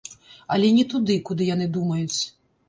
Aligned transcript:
Але 0.55 0.71
не 0.77 0.85
туды, 0.93 1.17
куды 1.29 1.51
яны 1.51 1.69
думаюць. 1.77 2.19